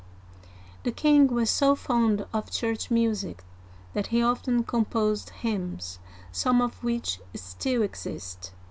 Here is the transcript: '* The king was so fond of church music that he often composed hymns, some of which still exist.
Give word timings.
'* 0.43 0.83
The 0.83 0.91
king 0.91 1.27
was 1.27 1.51
so 1.51 1.75
fond 1.75 2.25
of 2.33 2.49
church 2.49 2.89
music 2.89 3.43
that 3.93 4.07
he 4.07 4.23
often 4.23 4.63
composed 4.63 5.29
hymns, 5.29 5.99
some 6.31 6.59
of 6.59 6.83
which 6.83 7.19
still 7.35 7.83
exist. 7.83 8.51